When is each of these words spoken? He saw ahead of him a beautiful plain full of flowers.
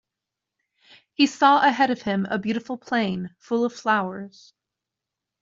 He 1.13 1.27
saw 1.27 1.61
ahead 1.61 1.91
of 1.91 2.01
him 2.01 2.25
a 2.27 2.39
beautiful 2.39 2.75
plain 2.75 3.35
full 3.37 3.63
of 3.65 3.73
flowers. 3.75 4.51